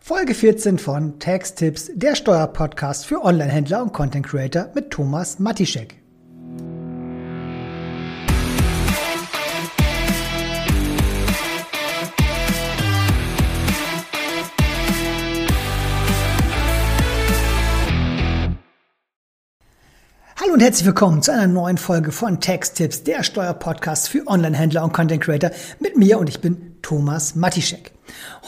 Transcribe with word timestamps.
Folge 0.00 0.34
14 0.34 0.78
von 0.78 1.18
Tax 1.18 1.54
Tips, 1.54 1.90
der 1.94 2.14
Steuerpodcast 2.14 3.06
für 3.06 3.24
Onlinehändler 3.24 3.82
und 3.82 3.92
Content 3.92 4.26
Creator 4.26 4.68
mit 4.74 4.90
Thomas 4.90 5.38
Matischek. 5.38 5.96
Hallo 20.40 20.54
und 20.54 20.60
herzlich 20.60 20.86
willkommen 20.86 21.22
zu 21.22 21.32
einer 21.32 21.46
neuen 21.46 21.78
Folge 21.78 22.12
von 22.12 22.40
Tax 22.40 22.72
Tips, 22.72 23.02
der 23.02 23.22
Steuerpodcast 23.22 24.08
für 24.08 24.26
Onlinehändler 24.26 24.84
und 24.84 24.92
Content 24.92 25.22
Creator 25.22 25.50
mit 25.80 25.96
mir 25.96 26.18
und 26.18 26.28
ich 26.28 26.40
bin 26.40 26.67
Thomas 26.82 27.34
Matischek. 27.34 27.92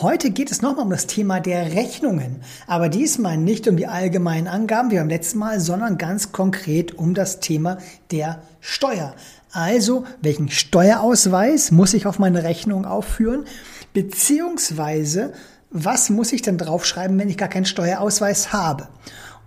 Heute 0.01 0.31
geht 0.31 0.51
es 0.51 0.63
nochmal 0.63 0.85
um 0.85 0.91
das 0.91 1.07
Thema 1.07 1.41
der 1.41 1.73
Rechnungen, 1.73 2.43
aber 2.67 2.89
diesmal 2.89 3.37
nicht 3.37 3.69
um 3.69 3.77
die 3.77 3.87
allgemeinen 3.87 4.49
Angaben 4.49 4.91
wie 4.91 4.97
beim 4.97 5.09
letzten 5.09 5.39
Mal, 5.39 5.61
sondern 5.61 5.99
ganz 5.99 6.33
konkret 6.33 6.95
um 6.95 7.15
das 7.15 7.41
Thema 7.41 7.79
der 8.11 8.43
Steuer. 8.61 9.15
Also, 9.53 10.05
welchen 10.23 10.49
Steuerausweis 10.49 11.71
muss 11.71 11.95
ich 11.95 12.07
auf 12.07 12.19
meine 12.19 12.45
Rechnung 12.45 12.85
aufführen, 12.85 13.45
beziehungsweise 13.93 15.33
was 15.71 16.11
muss 16.11 16.33
ich 16.33 16.43
denn 16.43 16.59
draufschreiben, 16.59 17.19
wenn 17.19 17.29
ich 17.29 17.39
gar 17.39 17.49
keinen 17.49 17.65
Steuerausweis 17.65 18.53
habe? 18.53 18.89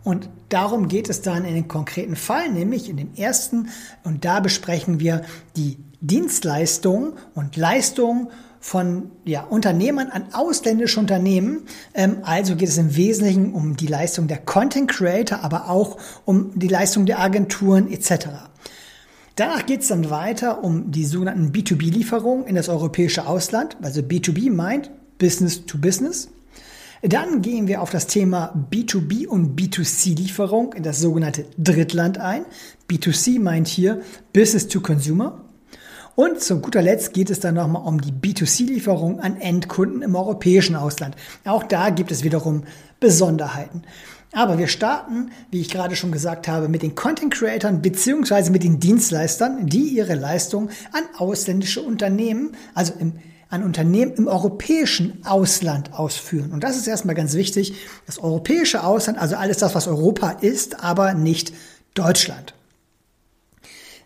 Und 0.03 0.29
darum 0.49 0.89
geht 0.89 1.09
es 1.09 1.21
dann 1.21 1.45
in 1.45 1.55
den 1.55 1.67
konkreten 1.67 2.15
Fall, 2.15 2.49
nämlich 2.49 2.89
in 2.89 2.97
dem 2.97 3.13
ersten. 3.15 3.69
Und 4.03 4.25
da 4.25 4.41
besprechen 4.41 4.99
wir 4.99 5.21
die 5.55 5.77
Dienstleistungen 6.01 7.13
und 7.33 7.55
Leistungen 7.55 8.27
von 8.63 9.11
ja, 9.25 9.43
Unternehmern 9.43 10.07
an 10.09 10.27
ausländische 10.31 10.97
Unternehmen. 10.97 11.63
Ähm, 11.93 12.19
also 12.23 12.55
geht 12.55 12.69
es 12.69 12.77
im 12.77 12.95
Wesentlichen 12.95 13.53
um 13.53 13.75
die 13.75 13.87
Leistung 13.87 14.29
der 14.29 14.37
Content 14.37 14.89
Creator, 14.89 15.43
aber 15.43 15.69
auch 15.69 15.97
um 16.23 16.57
die 16.57 16.69
Leistung 16.69 17.05
der 17.05 17.19
Agenturen 17.19 17.91
etc. 17.91 18.27
Danach 19.35 19.65
geht 19.65 19.81
es 19.81 19.89
dann 19.89 20.09
weiter 20.09 20.63
um 20.63 20.91
die 20.91 21.03
sogenannten 21.03 21.51
B2B-Lieferungen 21.51 22.47
in 22.47 22.55
das 22.55 22.69
europäische 22.69 23.27
Ausland. 23.27 23.75
Also 23.81 23.99
B2B 23.99 24.49
meint 24.49 24.91
Business 25.17 25.65
to 25.65 25.77
Business. 25.77 26.29
Dann 27.01 27.41
gehen 27.41 27.67
wir 27.67 27.81
auf 27.81 27.89
das 27.89 28.07
Thema 28.07 28.65
B2B 28.71 29.27
und 29.27 29.59
B2C-Lieferung 29.59 30.71
in 30.71 30.83
das 30.83 31.01
sogenannte 31.01 31.43
Drittland 31.57 32.17
ein. 32.17 32.45
B2C 32.89 33.41
meint 33.41 33.67
hier 33.67 34.01
Business 34.31 34.69
to 34.69 34.79
Consumer. 34.79 35.41
Und 36.15 36.41
zu 36.41 36.59
guter 36.59 36.81
Letzt 36.81 37.13
geht 37.13 37.31
es 37.31 37.39
dann 37.39 37.55
nochmal 37.55 37.83
um 37.83 37.99
die 37.99 38.11
B2C-Lieferung 38.11 39.19
an 39.19 39.39
Endkunden 39.39 40.03
im 40.03 40.15
europäischen 40.15 40.75
Ausland. 40.75 41.15
Auch 41.43 41.63
da 41.63 41.89
gibt 41.89 42.11
es 42.11 42.23
wiederum 42.23 42.63
Besonderheiten. 42.99 43.83
Aber 44.31 44.57
wir 44.57 44.67
starten, 44.67 45.31
wie 45.51 45.61
ich 45.61 45.69
gerade 45.69 45.95
schon 45.95 46.11
gesagt 46.11 46.47
habe, 46.47 46.67
mit 46.67 46.81
den 46.81 46.95
Content 46.95 47.33
Creators 47.33 47.81
beziehungsweise 47.81 48.51
mit 48.51 48.63
den 48.63 48.79
Dienstleistern, 48.79 49.67
die 49.67 49.89
ihre 49.89 50.15
Leistung 50.15 50.69
an 50.91 51.03
ausländische 51.17 51.81
Unternehmen, 51.81 52.55
also 52.73 52.93
im, 52.99 53.13
an 53.49 53.63
Unternehmen 53.63 54.13
im 54.13 54.27
europäischen 54.27 55.23
Ausland 55.25 55.93
ausführen. 55.93 56.51
Und 56.51 56.63
das 56.63 56.77
ist 56.77 56.87
erstmal 56.87 57.15
ganz 57.15 57.33
wichtig. 57.33 57.75
Das 58.07 58.17
europäische 58.17 58.83
Ausland, 58.83 59.19
also 59.19 59.35
alles 59.35 59.57
das, 59.57 59.75
was 59.75 59.87
Europa 59.87 60.31
ist, 60.31 60.83
aber 60.83 61.13
nicht 61.13 61.53
Deutschland. 61.93 62.55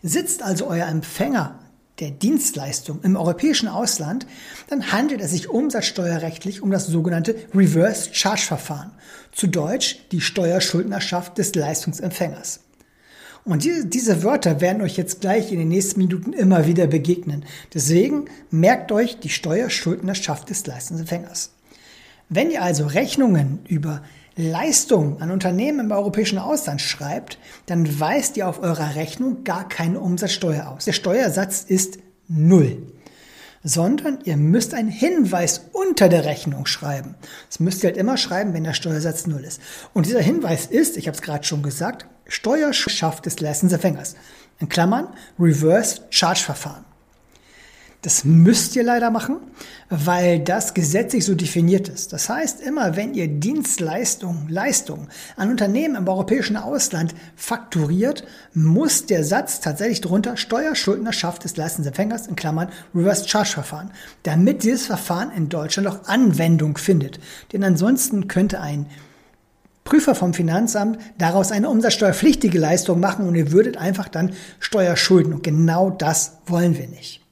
Sitzt 0.02 0.42
also 0.42 0.66
euer 0.66 0.86
Empfänger 0.86 1.58
der 2.00 2.10
Dienstleistung 2.10 3.00
im 3.02 3.16
europäischen 3.16 3.68
Ausland, 3.68 4.26
dann 4.68 4.92
handelt 4.92 5.20
es 5.20 5.32
sich 5.32 5.48
umsatzsteuerrechtlich 5.48 6.62
um 6.62 6.70
das 6.70 6.86
sogenannte 6.86 7.34
Reverse 7.54 8.10
Charge 8.12 8.42
Verfahren. 8.42 8.92
Zu 9.32 9.46
Deutsch 9.46 10.00
die 10.12 10.20
Steuerschuldnerschaft 10.20 11.38
des 11.38 11.54
Leistungsempfängers. 11.54 12.60
Und 13.44 13.64
diese, 13.64 13.86
diese 13.86 14.22
Wörter 14.22 14.60
werden 14.60 14.82
euch 14.82 14.96
jetzt 14.96 15.20
gleich 15.20 15.52
in 15.52 15.58
den 15.58 15.68
nächsten 15.68 16.00
Minuten 16.00 16.32
immer 16.32 16.66
wieder 16.66 16.86
begegnen. 16.86 17.44
Deswegen 17.72 18.26
merkt 18.50 18.92
euch 18.92 19.20
die 19.20 19.30
Steuerschuldnerschaft 19.30 20.50
des 20.50 20.66
Leistungsempfängers. 20.66 21.50
Wenn 22.28 22.50
ihr 22.50 22.62
also 22.62 22.86
Rechnungen 22.86 23.60
über 23.66 24.02
Leistung 24.36 25.20
an 25.20 25.30
Unternehmen 25.30 25.80
im 25.80 25.90
europäischen 25.90 26.38
Ausland 26.38 26.80
schreibt, 26.80 27.38
dann 27.66 27.98
weist 27.98 28.36
ihr 28.36 28.48
auf 28.48 28.62
eurer 28.62 28.94
Rechnung 28.94 29.44
gar 29.44 29.68
keine 29.68 29.98
Umsatzsteuer 29.98 30.68
aus. 30.68 30.84
Der 30.84 30.92
Steuersatz 30.92 31.64
ist 31.66 31.98
null. 32.28 32.92
Sondern 33.64 34.20
ihr 34.24 34.36
müsst 34.36 34.74
einen 34.74 34.90
Hinweis 34.90 35.62
unter 35.72 36.08
der 36.08 36.24
Rechnung 36.24 36.66
schreiben. 36.66 37.16
Das 37.48 37.58
müsst 37.58 37.82
ihr 37.82 37.88
halt 37.88 37.96
immer 37.96 38.16
schreiben, 38.16 38.54
wenn 38.54 38.62
der 38.62 38.74
Steuersatz 38.74 39.26
null 39.26 39.42
ist. 39.42 39.60
Und 39.94 40.06
dieser 40.06 40.20
Hinweis 40.20 40.66
ist, 40.66 40.96
ich 40.96 41.08
habe 41.08 41.16
es 41.16 41.22
gerade 41.22 41.44
schon 41.44 41.62
gesagt, 41.62 42.06
Steuerschaft 42.28 43.26
des 43.26 43.40
Leistungsempfängers. 43.40 44.14
In 44.60 44.68
Klammern 44.68 45.08
Reverse 45.40 46.02
Charge 46.10 46.42
Verfahren. 46.44 46.84
Das 48.02 48.24
müsst 48.24 48.76
ihr 48.76 48.84
leider 48.84 49.10
machen, 49.10 49.38
weil 49.90 50.38
das 50.38 50.72
gesetzlich 50.72 51.24
so 51.24 51.34
definiert 51.34 51.88
ist. 51.88 52.12
Das 52.12 52.28
heißt, 52.28 52.60
immer 52.60 52.94
wenn 52.94 53.12
ihr 53.12 53.26
Dienstleistungen, 53.26 54.48
Leistungen 54.48 55.08
an 55.36 55.50
Unternehmen 55.50 55.96
im 55.96 56.06
europäischen 56.06 56.56
Ausland 56.56 57.12
fakturiert, 57.34 58.24
muss 58.54 59.06
der 59.06 59.24
Satz 59.24 59.58
tatsächlich 59.58 60.00
drunter 60.00 60.36
Steuerschuldnerschaft 60.36 61.42
des 61.42 61.56
Leistungsempfängers 61.56 62.28
in 62.28 62.36
Klammern 62.36 62.68
Reverse 62.94 63.28
Charge 63.28 63.50
Verfahren, 63.50 63.90
damit 64.22 64.62
dieses 64.62 64.86
Verfahren 64.86 65.32
in 65.32 65.48
Deutschland 65.48 65.88
auch 65.88 66.04
Anwendung 66.04 66.78
findet. 66.78 67.18
Denn 67.52 67.64
ansonsten 67.64 68.28
könnte 68.28 68.60
ein 68.60 68.86
Prüfer 69.82 70.14
vom 70.14 70.34
Finanzamt 70.34 70.98
daraus 71.16 71.50
eine 71.50 71.68
umsatzsteuerpflichtige 71.68 72.60
Leistung 72.60 73.00
machen 73.00 73.26
und 73.26 73.34
ihr 73.34 73.50
würdet 73.50 73.76
einfach 73.76 74.06
dann 74.06 74.34
Steuerschulden. 74.60 75.32
Und 75.32 75.42
genau 75.42 75.90
das 75.90 76.38
wollen 76.46 76.78
wir 76.78 76.86
nicht. 76.86 77.27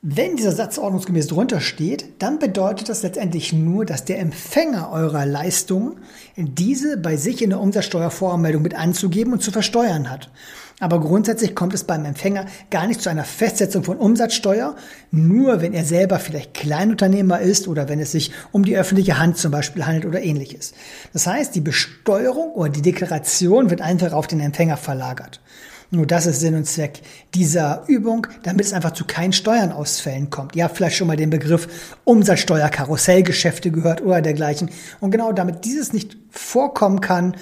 Wenn 0.00 0.36
dieser 0.36 0.52
Satz 0.52 0.78
ordnungsgemäß 0.78 1.26
drunter 1.26 1.60
steht, 1.60 2.22
dann 2.22 2.38
bedeutet 2.38 2.88
das 2.88 3.02
letztendlich 3.02 3.52
nur, 3.52 3.84
dass 3.84 4.04
der 4.04 4.20
Empfänger 4.20 4.92
eurer 4.92 5.26
Leistung 5.26 5.96
diese 6.36 6.98
bei 6.98 7.16
sich 7.16 7.42
in 7.42 7.50
der 7.50 7.58
Umsatzsteuervoranmeldung 7.58 8.62
mit 8.62 8.76
anzugeben 8.76 9.32
und 9.32 9.42
zu 9.42 9.50
versteuern 9.50 10.08
hat. 10.08 10.30
Aber 10.78 11.00
grundsätzlich 11.00 11.56
kommt 11.56 11.74
es 11.74 11.82
beim 11.82 12.04
Empfänger 12.04 12.46
gar 12.70 12.86
nicht 12.86 13.02
zu 13.02 13.10
einer 13.10 13.24
Festsetzung 13.24 13.82
von 13.82 13.96
Umsatzsteuer, 13.96 14.76
nur 15.10 15.62
wenn 15.62 15.72
er 15.72 15.84
selber 15.84 16.20
vielleicht 16.20 16.54
Kleinunternehmer 16.54 17.40
ist 17.40 17.66
oder 17.66 17.88
wenn 17.88 17.98
es 17.98 18.12
sich 18.12 18.30
um 18.52 18.64
die 18.64 18.76
öffentliche 18.76 19.18
Hand 19.18 19.36
zum 19.36 19.50
Beispiel 19.50 19.84
handelt 19.84 20.06
oder 20.06 20.22
ähnliches. 20.22 20.74
Das 21.12 21.26
heißt, 21.26 21.56
die 21.56 21.60
Besteuerung 21.60 22.52
oder 22.52 22.70
die 22.70 22.82
Deklaration 22.82 23.70
wird 23.70 23.80
einfach 23.80 24.12
auf 24.12 24.28
den 24.28 24.38
Empfänger 24.38 24.76
verlagert. 24.76 25.40
Nur 25.90 26.06
das 26.06 26.26
ist 26.26 26.40
Sinn 26.40 26.54
und 26.54 26.66
Zweck 26.66 27.00
dieser 27.34 27.84
Übung, 27.86 28.26
damit 28.42 28.66
es 28.66 28.74
einfach 28.74 28.92
zu 28.92 29.06
keinen 29.06 29.32
Steuernausfällen 29.32 30.28
kommt. 30.28 30.54
Ihr 30.54 30.64
habt 30.64 30.76
vielleicht 30.76 30.96
schon 30.96 31.06
mal 31.06 31.16
den 31.16 31.30
Begriff 31.30 31.96
Umsatzsteuer, 32.04 32.68
Karussellgeschäfte 32.68 33.70
gehört 33.70 34.02
oder 34.02 34.20
dergleichen. 34.20 34.70
Und 35.00 35.12
genau 35.12 35.32
damit 35.32 35.64
dieses 35.64 35.94
nicht 35.94 36.18
vorkommen 36.30 37.00
kann, 37.00 37.36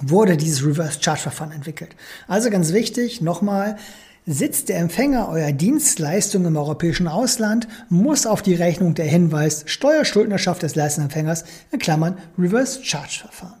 wurde 0.00 0.36
dieses 0.36 0.64
Reverse 0.66 1.00
Charge 1.00 1.20
Verfahren 1.20 1.52
entwickelt. 1.52 1.94
Also 2.26 2.50
ganz 2.50 2.72
wichtig, 2.72 3.20
nochmal, 3.20 3.76
Sitzt 4.24 4.68
der 4.68 4.78
Empfänger 4.78 5.28
eurer 5.28 5.50
Dienstleistung 5.50 6.44
im 6.44 6.56
europäischen 6.56 7.08
Ausland, 7.08 7.66
muss 7.88 8.24
auf 8.24 8.40
die 8.40 8.54
Rechnung 8.54 8.94
der 8.94 9.06
Hinweis 9.06 9.64
Steuerschuldnerschaft 9.66 10.62
des 10.62 10.76
Leistungsempfängers 10.76 11.44
in 11.72 11.80
Klammern 11.80 12.18
Reverse 12.38 12.84
Charge 12.84 13.18
Verfahren. 13.22 13.58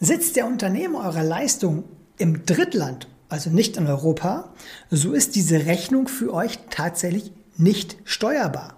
Sitzt 0.00 0.36
der 0.36 0.46
Unternehmer 0.46 0.98
eurer 1.06 1.24
Leistung 1.24 1.84
im 2.20 2.44
Drittland, 2.44 3.08
also 3.28 3.50
nicht 3.50 3.76
in 3.76 3.86
Europa, 3.86 4.52
so 4.90 5.12
ist 5.12 5.36
diese 5.36 5.66
Rechnung 5.66 6.08
für 6.08 6.32
euch 6.32 6.58
tatsächlich 6.70 7.32
nicht 7.56 7.96
steuerbar. 8.04 8.76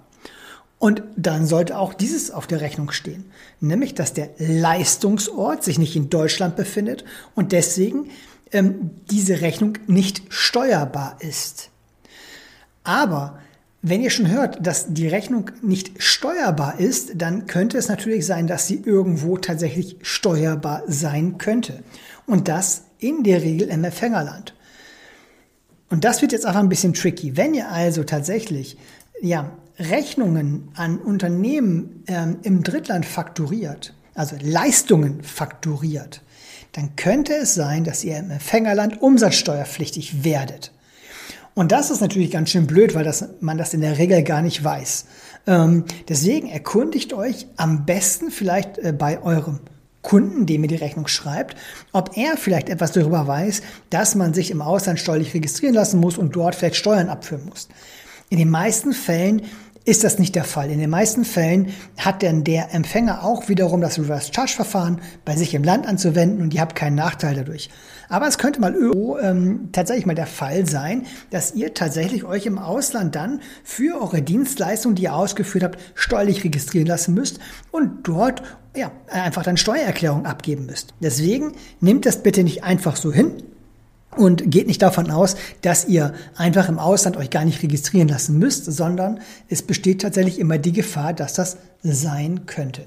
Und 0.78 1.02
dann 1.16 1.46
sollte 1.46 1.78
auch 1.78 1.94
dieses 1.94 2.30
auf 2.30 2.46
der 2.46 2.60
Rechnung 2.60 2.90
stehen, 2.90 3.30
nämlich 3.60 3.94
dass 3.94 4.14
der 4.14 4.30
Leistungsort 4.38 5.62
sich 5.62 5.78
nicht 5.78 5.94
in 5.94 6.10
Deutschland 6.10 6.56
befindet 6.56 7.04
und 7.34 7.52
deswegen 7.52 8.10
ähm, 8.50 8.90
diese 9.10 9.40
Rechnung 9.40 9.78
nicht 9.86 10.22
steuerbar 10.28 11.16
ist. 11.20 11.70
Aber 12.84 13.38
wenn 13.82 14.00
ihr 14.00 14.10
schon 14.10 14.30
hört, 14.30 14.64
dass 14.64 14.94
die 14.94 15.08
Rechnung 15.08 15.50
nicht 15.60 16.00
steuerbar 16.00 16.78
ist, 16.78 17.12
dann 17.16 17.48
könnte 17.48 17.76
es 17.76 17.88
natürlich 17.88 18.24
sein, 18.24 18.46
dass 18.46 18.68
sie 18.68 18.80
irgendwo 18.84 19.36
tatsächlich 19.38 19.96
steuerbar 20.02 20.84
sein 20.86 21.36
könnte. 21.36 21.82
Und 22.24 22.46
das 22.46 22.84
in 23.00 23.24
der 23.24 23.42
Regel 23.42 23.68
im 23.68 23.82
Empfängerland. 23.82 24.54
Und 25.90 26.04
das 26.04 26.22
wird 26.22 26.30
jetzt 26.30 26.46
einfach 26.46 26.60
ein 26.60 26.68
bisschen 26.68 26.94
tricky. 26.94 27.36
Wenn 27.36 27.54
ihr 27.54 27.70
also 27.70 28.04
tatsächlich 28.04 28.78
ja, 29.20 29.50
Rechnungen 29.78 30.68
an 30.74 30.98
Unternehmen 30.98 32.04
ähm, 32.06 32.38
im 32.42 32.62
Drittland 32.62 33.04
fakturiert, 33.04 33.94
also 34.14 34.36
Leistungen 34.40 35.24
fakturiert, 35.24 36.22
dann 36.72 36.94
könnte 36.94 37.34
es 37.34 37.54
sein, 37.54 37.82
dass 37.82 38.04
ihr 38.04 38.16
im 38.16 38.30
Empfängerland 38.30 39.02
umsatzsteuerpflichtig 39.02 40.24
werdet. 40.24 40.72
Und 41.54 41.72
das 41.72 41.90
ist 41.90 42.00
natürlich 42.00 42.30
ganz 42.30 42.50
schön 42.50 42.66
blöd, 42.66 42.94
weil 42.94 43.04
das, 43.04 43.24
man 43.40 43.58
das 43.58 43.74
in 43.74 43.82
der 43.82 43.98
Regel 43.98 44.22
gar 44.22 44.42
nicht 44.42 44.62
weiß. 44.62 45.04
Ähm, 45.46 45.84
deswegen 46.08 46.48
erkundigt 46.48 47.12
euch 47.12 47.46
am 47.56 47.84
besten 47.84 48.30
vielleicht 48.30 48.78
äh, 48.78 48.92
bei 48.96 49.22
eurem 49.22 49.60
Kunden, 50.02 50.46
dem 50.46 50.62
ihr 50.64 50.68
die 50.68 50.76
Rechnung 50.76 51.06
schreibt, 51.06 51.56
ob 51.92 52.16
er 52.16 52.36
vielleicht 52.36 52.68
etwas 52.68 52.92
darüber 52.92 53.26
weiß, 53.26 53.62
dass 53.90 54.14
man 54.14 54.34
sich 54.34 54.50
im 54.50 54.62
Ausland 54.62 54.98
steuerlich 54.98 55.32
registrieren 55.32 55.74
lassen 55.74 56.00
muss 56.00 56.18
und 56.18 56.34
dort 56.34 56.54
vielleicht 56.54 56.76
Steuern 56.76 57.08
abführen 57.08 57.46
muss. 57.48 57.68
In 58.28 58.38
den 58.38 58.50
meisten 58.50 58.92
Fällen 58.92 59.42
ist 59.84 60.04
das 60.04 60.18
nicht 60.18 60.34
der 60.34 60.44
Fall. 60.44 60.70
In 60.70 60.78
den 60.78 60.90
meisten 60.90 61.24
Fällen 61.24 61.72
hat 61.96 62.22
denn 62.22 62.44
der 62.44 62.72
Empfänger 62.72 63.24
auch 63.24 63.48
wiederum 63.48 63.80
das 63.80 63.98
Reverse 63.98 64.32
Charge 64.32 64.52
Verfahren 64.54 65.00
bei 65.24 65.36
sich 65.36 65.54
im 65.54 65.64
Land 65.64 65.86
anzuwenden 65.86 66.40
und 66.40 66.54
ihr 66.54 66.60
habt 66.60 66.76
keinen 66.76 66.94
Nachteil 66.94 67.34
dadurch. 67.34 67.68
Aber 68.12 68.28
es 68.28 68.36
könnte 68.36 68.60
mal 68.60 68.76
ähm, 69.22 69.70
tatsächlich 69.72 70.04
mal 70.04 70.14
der 70.14 70.26
Fall 70.26 70.66
sein, 70.66 71.06
dass 71.30 71.54
ihr 71.54 71.72
tatsächlich 71.72 72.24
euch 72.24 72.44
im 72.44 72.58
Ausland 72.58 73.14
dann 73.14 73.40
für 73.64 74.02
eure 74.02 74.20
Dienstleistung, 74.20 74.94
die 74.94 75.04
ihr 75.04 75.14
ausgeführt 75.14 75.64
habt, 75.64 75.78
steuerlich 75.94 76.44
registrieren 76.44 76.86
lassen 76.86 77.14
müsst 77.14 77.38
und 77.70 78.06
dort 78.06 78.42
ja, 78.76 78.92
einfach 79.08 79.44
dann 79.44 79.56
Steuererklärung 79.56 80.26
abgeben 80.26 80.66
müsst. 80.66 80.92
Deswegen 81.00 81.52
nehmt 81.80 82.04
das 82.04 82.22
bitte 82.22 82.44
nicht 82.44 82.64
einfach 82.64 82.96
so 82.96 83.10
hin, 83.10 83.32
und 84.14 84.50
geht 84.50 84.66
nicht 84.66 84.82
davon 84.82 85.10
aus, 85.10 85.36
dass 85.62 85.86
ihr 85.88 86.12
einfach 86.36 86.68
im 86.68 86.78
Ausland 86.78 87.16
euch 87.16 87.30
gar 87.30 87.46
nicht 87.46 87.62
registrieren 87.62 88.08
lassen 88.08 88.38
müsst, 88.38 88.66
sondern 88.66 89.20
es 89.48 89.62
besteht 89.62 90.02
tatsächlich 90.02 90.38
immer 90.38 90.58
die 90.58 90.74
Gefahr, 90.74 91.14
dass 91.14 91.32
das 91.32 91.56
sein 91.82 92.44
könnte. 92.44 92.84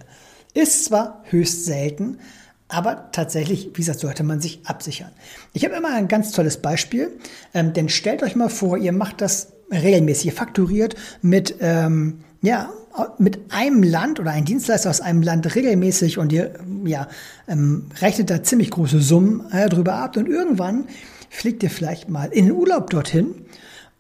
Ist 0.54 0.86
zwar 0.86 1.24
höchst 1.24 1.66
selten, 1.66 2.20
aber 2.68 3.12
tatsächlich, 3.12 3.70
wie 3.74 3.82
gesagt, 3.82 4.00
sollte 4.00 4.24
man 4.24 4.42
sich 4.42 4.62
absichern. 4.66 5.12
Ich 5.54 5.66
habe 5.66 5.76
immer 5.76 5.94
ein 5.94 6.08
ganz 6.08 6.32
tolles 6.32 6.58
Beispiel, 6.58 7.12
ähm, 7.54 7.74
denn 7.74 7.90
stellt 7.90 8.24
euch 8.24 8.36
mal 8.36 8.50
vor, 8.50 8.78
ihr 8.78 8.92
macht 8.92 9.22
das 9.22 9.54
regelmäßig, 9.72 10.28
ihr 10.28 10.32
fakturiert 10.34 10.96
mit, 11.22 11.56
ähm, 11.60 12.20
ja, 12.42 12.70
mit 13.18 13.52
einem 13.52 13.84
Land 13.84 14.20
oder 14.20 14.32
ein 14.32 14.46
Dienstleister 14.46 14.90
aus 14.90 15.02
einem 15.02 15.22
Land 15.22 15.54
regelmäßig 15.54 16.18
und 16.18 16.32
ihr 16.32 16.54
ja, 16.86 17.08
ähm, 17.48 17.88
rechnet 18.00 18.30
da 18.30 18.42
ziemlich 18.42 18.72
große 18.72 19.02
Summen 19.02 19.52
äh, 19.52 19.68
drüber 19.68 19.96
ab. 19.96 20.16
Und 20.16 20.28
irgendwann 20.28 20.88
fliegt 21.30 21.62
ihr 21.64 21.70
vielleicht 21.70 22.10
mal 22.10 22.32
in 22.32 22.46
den 22.46 22.54
Urlaub 22.54 22.90
dorthin 22.90 23.36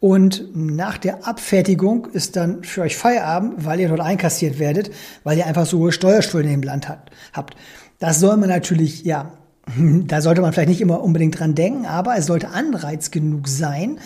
und 0.05 0.55
nach 0.55 0.99
der 0.99 1.27
Abfertigung 1.27 2.05
ist 2.05 2.35
dann 2.35 2.63
für 2.63 2.81
euch 2.81 2.95
Feierabend, 2.95 3.65
weil 3.65 3.79
ihr 3.79 3.87
dort 3.87 4.01
einkassiert 4.01 4.59
werdet, 4.59 4.91
weil 5.23 5.35
ihr 5.35 5.47
einfach 5.47 5.65
so 5.65 5.79
hohe 5.79 5.91
Steuerschulden 5.91 6.53
im 6.53 6.61
Land 6.61 6.87
hat, 6.87 7.09
habt. 7.33 7.55
Das 7.97 8.19
soll 8.19 8.37
man 8.37 8.49
natürlich, 8.49 9.03
ja, 9.03 9.31
da 9.75 10.21
sollte 10.21 10.41
man 10.41 10.53
vielleicht 10.53 10.69
nicht 10.69 10.81
immer 10.81 11.01
unbedingt 11.01 11.39
dran 11.39 11.55
denken, 11.55 11.87
aber 11.87 12.15
es 12.17 12.27
sollte 12.27 12.49
Anreiz 12.49 13.09
genug 13.09 13.47
sein, 13.47 13.97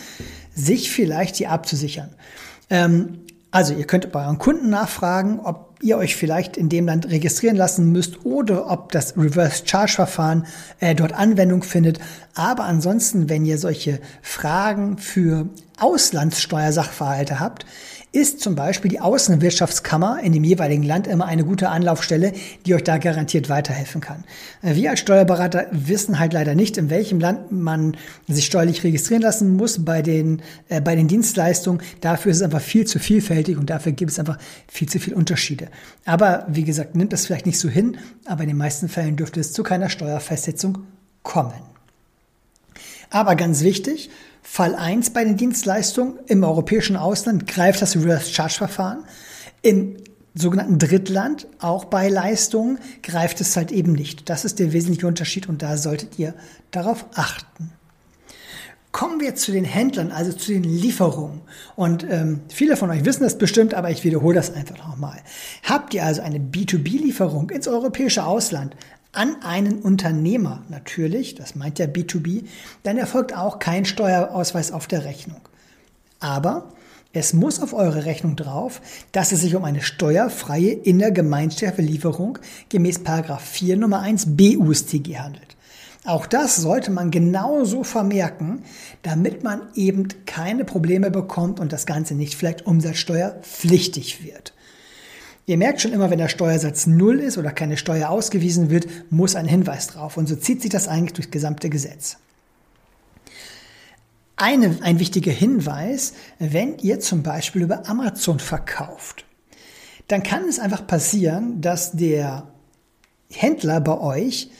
sich 0.54 0.90
vielleicht 0.90 1.36
hier 1.36 1.50
abzusichern. 1.50 2.08
Ähm, 2.70 3.18
also 3.50 3.74
ihr 3.74 3.84
könnt 3.84 4.10
bei 4.10 4.24
euren 4.24 4.38
Kunden 4.38 4.70
nachfragen, 4.70 5.40
ob 5.40 5.74
ihr 5.82 5.98
euch 5.98 6.16
vielleicht 6.16 6.56
in 6.56 6.70
dem 6.70 6.86
Land 6.86 7.10
registrieren 7.10 7.56
lassen 7.56 7.92
müsst 7.92 8.24
oder 8.24 8.70
ob 8.70 8.90
das 8.92 9.18
Reverse 9.18 9.64
Charge 9.66 9.92
Verfahren 9.92 10.46
äh, 10.78 10.94
dort 10.94 11.12
Anwendung 11.12 11.62
findet. 11.62 11.98
Aber 12.34 12.64
ansonsten, 12.64 13.28
wenn 13.28 13.44
ihr 13.44 13.58
solche 13.58 14.00
Fragen 14.22 14.96
für 14.96 15.50
Auslandssteuersachverhalte 15.80 17.40
habt, 17.40 17.66
ist 18.12 18.40
zum 18.40 18.56
Beispiel 18.56 18.90
die 18.90 19.00
Außenwirtschaftskammer 19.00 20.20
in 20.22 20.32
dem 20.32 20.42
jeweiligen 20.42 20.82
Land 20.82 21.06
immer 21.06 21.26
eine 21.26 21.44
gute 21.44 21.68
Anlaufstelle, 21.68 22.32
die 22.66 22.74
euch 22.74 22.82
da 22.82 22.98
garantiert 22.98 23.48
weiterhelfen 23.48 24.00
kann. 24.00 24.24
Äh, 24.62 24.74
wir 24.74 24.90
als 24.90 25.00
Steuerberater 25.00 25.66
wissen 25.70 26.18
halt 26.18 26.32
leider 26.32 26.56
nicht, 26.56 26.76
in 26.76 26.90
welchem 26.90 27.20
Land 27.20 27.52
man 27.52 27.96
sich 28.26 28.46
steuerlich 28.46 28.82
registrieren 28.82 29.22
lassen 29.22 29.56
muss 29.56 29.84
bei 29.84 30.02
den, 30.02 30.42
äh, 30.68 30.80
bei 30.80 30.96
den 30.96 31.06
Dienstleistungen. 31.06 31.82
Dafür 32.00 32.32
ist 32.32 32.38
es 32.38 32.42
einfach 32.42 32.60
viel 32.60 32.84
zu 32.84 32.98
vielfältig 32.98 33.56
und 33.56 33.70
dafür 33.70 33.92
gibt 33.92 34.10
es 34.10 34.18
einfach 34.18 34.38
viel 34.66 34.88
zu 34.88 34.98
viele 34.98 35.14
Unterschiede. 35.14 35.68
Aber 36.04 36.46
wie 36.48 36.64
gesagt, 36.64 36.96
nimmt 36.96 37.12
das 37.12 37.26
vielleicht 37.26 37.46
nicht 37.46 37.60
so 37.60 37.68
hin, 37.68 37.96
aber 38.24 38.42
in 38.42 38.48
den 38.48 38.58
meisten 38.58 38.88
Fällen 38.88 39.16
dürfte 39.16 39.38
es 39.38 39.52
zu 39.52 39.62
keiner 39.62 39.88
Steuerfestsetzung 39.88 40.78
kommen. 41.22 41.62
Aber 43.10 43.36
ganz 43.36 43.62
wichtig, 43.62 44.10
Fall 44.42 44.74
1 44.74 45.10
bei 45.10 45.24
den 45.24 45.36
Dienstleistungen 45.36 46.18
im 46.26 46.42
europäischen 46.44 46.96
Ausland 46.96 47.46
greift 47.46 47.82
das 47.82 47.96
Reverse 47.96 48.32
Charge 48.32 48.54
Verfahren. 48.54 49.04
Im 49.62 49.96
sogenannten 50.34 50.78
Drittland, 50.78 51.46
auch 51.58 51.84
bei 51.84 52.08
Leistungen, 52.08 52.78
greift 53.02 53.40
es 53.40 53.56
halt 53.56 53.72
eben 53.72 53.92
nicht. 53.92 54.28
Das 54.28 54.44
ist 54.44 54.58
der 54.58 54.72
wesentliche 54.72 55.06
Unterschied 55.06 55.48
und 55.48 55.62
da 55.62 55.76
solltet 55.76 56.18
ihr 56.18 56.34
darauf 56.70 57.04
achten. 57.14 57.72
Kommen 58.92 59.20
wir 59.20 59.36
zu 59.36 59.52
den 59.52 59.64
Händlern, 59.64 60.10
also 60.10 60.32
zu 60.32 60.52
den 60.52 60.64
Lieferungen. 60.64 61.42
Und 61.76 62.04
ähm, 62.10 62.40
viele 62.48 62.76
von 62.76 62.90
euch 62.90 63.04
wissen 63.04 63.22
das 63.22 63.38
bestimmt, 63.38 63.72
aber 63.74 63.90
ich 63.90 64.02
wiederhole 64.02 64.34
das 64.34 64.52
einfach 64.52 64.78
nochmal. 64.78 65.20
Habt 65.62 65.94
ihr 65.94 66.04
also 66.04 66.22
eine 66.22 66.38
B2B-Lieferung 66.38 67.50
ins 67.50 67.68
europäische 67.68 68.24
Ausland, 68.24 68.74
an 69.12 69.42
einen 69.42 69.80
Unternehmer 69.80 70.62
natürlich, 70.68 71.34
das 71.34 71.54
meint 71.54 71.78
ja 71.78 71.86
B2B, 71.86 72.44
dann 72.82 72.96
erfolgt 72.96 73.36
auch 73.36 73.58
kein 73.58 73.84
Steuerausweis 73.84 74.72
auf 74.72 74.86
der 74.86 75.04
Rechnung. 75.04 75.40
Aber 76.20 76.72
es 77.12 77.32
muss 77.32 77.60
auf 77.60 77.72
eure 77.72 78.04
Rechnung 78.04 78.36
drauf, 78.36 78.80
dass 79.10 79.32
es 79.32 79.40
sich 79.40 79.56
um 79.56 79.64
eine 79.64 79.82
steuerfreie 79.82 80.70
Innergemeinschaftlieferung 80.70 82.38
gemäß 82.68 83.00
4 83.40 83.76
Nummer 83.76 84.00
1 84.00 84.36
BUSTG 84.36 85.18
handelt. 85.18 85.56
Auch 86.04 86.24
das 86.26 86.56
sollte 86.56 86.90
man 86.92 87.10
genauso 87.10 87.82
vermerken, 87.84 88.62
damit 89.02 89.42
man 89.42 89.62
eben 89.74 90.08
keine 90.24 90.64
Probleme 90.64 91.10
bekommt 91.10 91.60
und 91.60 91.72
das 91.72 91.84
Ganze 91.84 92.14
nicht 92.14 92.36
vielleicht 92.36 92.64
umsatzsteuerpflichtig 92.64 94.24
wird. 94.24 94.54
Ihr 95.50 95.58
merkt 95.58 95.80
schon 95.80 95.92
immer, 95.92 96.10
wenn 96.10 96.18
der 96.20 96.28
Steuersatz 96.28 96.86
null 96.86 97.18
ist 97.18 97.36
oder 97.36 97.50
keine 97.50 97.76
Steuer 97.76 98.08
ausgewiesen 98.08 98.70
wird, 98.70 98.86
muss 99.10 99.34
ein 99.34 99.46
Hinweis 99.46 99.88
drauf. 99.88 100.16
Und 100.16 100.28
so 100.28 100.36
zieht 100.36 100.62
sich 100.62 100.70
das 100.70 100.86
eigentlich 100.86 101.14
durchs 101.14 101.32
gesamte 101.32 101.68
Gesetz. 101.68 102.18
Eine, 104.36 104.78
ein 104.82 105.00
wichtiger 105.00 105.32
Hinweis, 105.32 106.12
wenn 106.38 106.78
ihr 106.78 107.00
zum 107.00 107.24
Beispiel 107.24 107.62
über 107.62 107.88
Amazon 107.88 108.38
verkauft, 108.38 109.24
dann 110.06 110.22
kann 110.22 110.44
es 110.44 110.60
einfach 110.60 110.86
passieren, 110.86 111.60
dass 111.60 111.90
der 111.90 112.46
Händler 113.28 113.80
bei 113.80 113.98
euch 113.98 114.52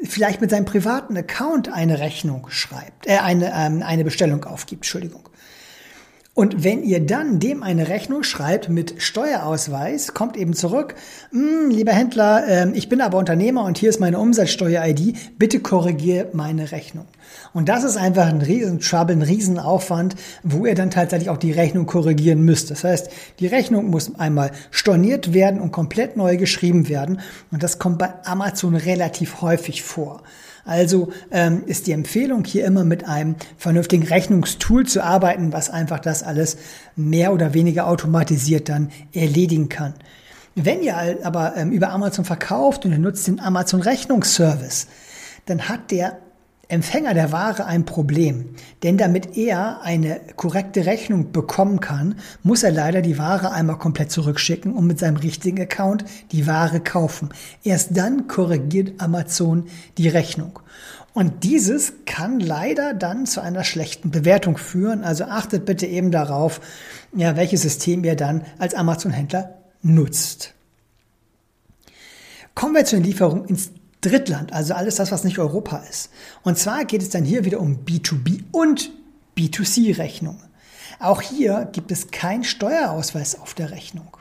vielleicht 0.00 0.40
mit 0.40 0.50
seinem 0.50 0.64
privaten 0.64 1.16
Account 1.16 1.72
eine 1.72 1.98
Rechnung 1.98 2.46
schreibt, 2.50 3.08
äh, 3.08 3.16
eine, 3.16 3.52
ähm, 3.52 3.82
eine 3.82 4.04
Bestellung 4.04 4.44
aufgibt, 4.44 4.82
Entschuldigung. 4.84 5.28
Und 6.38 6.64
wenn 6.64 6.82
ihr 6.82 7.00
dann 7.00 7.38
dem 7.38 7.62
eine 7.62 7.88
Rechnung 7.88 8.22
schreibt 8.22 8.68
mit 8.68 8.96
Steuerausweis, 8.98 10.12
kommt 10.12 10.36
eben 10.36 10.52
zurück, 10.52 10.94
hm, 11.30 11.70
lieber 11.70 11.92
Händler, 11.92 12.46
äh, 12.46 12.70
ich 12.74 12.90
bin 12.90 13.00
aber 13.00 13.16
Unternehmer 13.16 13.64
und 13.64 13.78
hier 13.78 13.88
ist 13.88 14.00
meine 14.00 14.18
Umsatzsteuer-ID, 14.18 15.38
bitte 15.38 15.60
korrigier 15.60 16.28
meine 16.34 16.72
Rechnung. 16.72 17.06
Und 17.54 17.70
das 17.70 17.84
ist 17.84 17.96
einfach 17.96 18.26
ein 18.26 18.42
riesen 18.42 18.80
Trouble, 18.80 19.16
ein 19.16 19.22
Riesenaufwand, 19.22 20.14
wo 20.42 20.66
ihr 20.66 20.74
dann 20.74 20.90
tatsächlich 20.90 21.30
auch 21.30 21.38
die 21.38 21.52
Rechnung 21.52 21.86
korrigieren 21.86 22.42
müsst. 22.42 22.70
Das 22.70 22.84
heißt, 22.84 23.08
die 23.40 23.46
Rechnung 23.46 23.88
muss 23.88 24.14
einmal 24.16 24.50
storniert 24.70 25.32
werden 25.32 25.58
und 25.58 25.72
komplett 25.72 26.18
neu 26.18 26.36
geschrieben 26.36 26.90
werden. 26.90 27.20
Und 27.50 27.62
das 27.62 27.78
kommt 27.78 27.96
bei 27.96 28.12
Amazon 28.26 28.76
relativ 28.76 29.40
häufig 29.40 29.82
vor. 29.82 30.22
Also 30.66 31.12
ähm, 31.30 31.62
ist 31.64 31.86
die 31.86 31.92
Empfehlung 31.92 32.44
hier 32.44 32.64
immer 32.64 32.84
mit 32.84 33.04
einem 33.06 33.36
vernünftigen 33.56 34.02
Rechnungstool 34.02 34.84
zu 34.84 35.02
arbeiten, 35.02 35.52
was 35.52 35.70
einfach 35.70 36.00
das 36.00 36.24
alles 36.24 36.56
mehr 36.96 37.32
oder 37.32 37.54
weniger 37.54 37.86
automatisiert 37.86 38.68
dann 38.68 38.90
erledigen 39.12 39.68
kann. 39.68 39.94
Wenn 40.56 40.82
ihr 40.82 41.24
aber 41.24 41.56
ähm, 41.56 41.70
über 41.70 41.90
Amazon 41.90 42.24
verkauft 42.24 42.84
und 42.84 42.92
ihr 42.92 42.98
nutzt 42.98 43.28
den 43.28 43.38
Amazon 43.38 43.80
Rechnungsservice, 43.80 44.88
dann 45.44 45.68
hat 45.68 45.92
der 45.92 46.18
Empfänger 46.68 47.14
der 47.14 47.30
Ware 47.30 47.66
ein 47.66 47.84
Problem, 47.84 48.56
denn 48.82 48.98
damit 48.98 49.36
er 49.36 49.82
eine 49.82 50.20
korrekte 50.34 50.84
Rechnung 50.84 51.30
bekommen 51.30 51.78
kann, 51.78 52.16
muss 52.42 52.64
er 52.64 52.72
leider 52.72 53.02
die 53.02 53.18
Ware 53.18 53.52
einmal 53.52 53.78
komplett 53.78 54.10
zurückschicken 54.10 54.72
und 54.72 54.84
mit 54.84 54.98
seinem 54.98 55.16
richtigen 55.16 55.60
Account 55.60 56.04
die 56.32 56.48
Ware 56.48 56.80
kaufen. 56.80 57.28
Erst 57.62 57.96
dann 57.96 58.26
korrigiert 58.26 59.00
Amazon 59.00 59.66
die 59.96 60.08
Rechnung. 60.08 60.58
Und 61.14 61.44
dieses 61.44 61.92
kann 62.04 62.40
leider 62.40 62.94
dann 62.94 63.26
zu 63.26 63.40
einer 63.40 63.62
schlechten 63.62 64.10
Bewertung 64.10 64.58
führen. 64.58 65.04
Also 65.04 65.24
achtet 65.24 65.64
bitte 65.64 65.86
eben 65.86 66.10
darauf, 66.10 66.60
ja, 67.14 67.36
welches 67.36 67.62
System 67.62 68.04
ihr 68.04 68.16
dann 68.16 68.44
als 68.58 68.74
Amazon-Händler 68.74 69.54
nutzt. 69.82 70.52
Kommen 72.54 72.74
wir 72.74 72.84
zur 72.84 73.00
Lieferung 73.00 73.44
ins 73.46 73.70
Drittland, 74.08 74.52
also 74.52 74.74
alles 74.74 74.96
das, 74.96 75.12
was 75.12 75.24
nicht 75.24 75.38
Europa 75.38 75.78
ist. 75.90 76.10
Und 76.42 76.58
zwar 76.58 76.84
geht 76.84 77.02
es 77.02 77.10
dann 77.10 77.24
hier 77.24 77.44
wieder 77.44 77.60
um 77.60 77.84
B2B 77.84 78.44
und 78.52 78.90
B2C-Rechnungen. 79.36 80.42
Auch 80.98 81.20
hier 81.20 81.68
gibt 81.72 81.90
es 81.90 82.10
keinen 82.10 82.44
Steuerausweis 82.44 83.40
auf 83.40 83.54
der 83.54 83.70
Rechnung. 83.70 84.16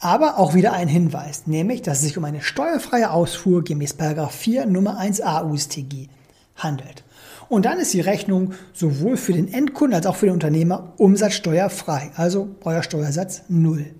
Aber 0.00 0.38
auch 0.38 0.54
wieder 0.54 0.72
ein 0.72 0.88
Hinweis, 0.88 1.46
nämlich, 1.46 1.82
dass 1.82 1.98
es 1.98 2.04
sich 2.04 2.18
um 2.18 2.24
eine 2.24 2.40
steuerfreie 2.40 3.10
Ausfuhr 3.10 3.62
gemäß 3.62 3.96
4 4.30 4.66
Nummer 4.66 5.00
1a 5.00 5.48
USTG 5.48 6.08
handelt. 6.56 7.04
Und 7.48 7.66
dann 7.66 7.78
ist 7.78 7.92
die 7.92 8.00
Rechnung 8.00 8.54
sowohl 8.72 9.16
für 9.16 9.32
den 9.32 9.52
Endkunden 9.52 9.94
als 9.94 10.06
auch 10.06 10.16
für 10.16 10.26
den 10.26 10.34
Unternehmer 10.34 10.94
umsatzsteuerfrei, 10.96 12.10
also 12.16 12.48
euer 12.64 12.82
Steuersatz 12.82 13.42
null. 13.48 13.94